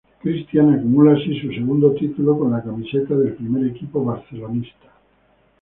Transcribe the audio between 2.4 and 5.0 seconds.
la camiseta del primer equipo barcelonista.